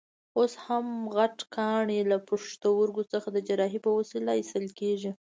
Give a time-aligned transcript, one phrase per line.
[0.37, 5.11] اوس هم غټ کاڼي له پښتورګو څخه د جراحۍ په وسیله ایستل کېږي.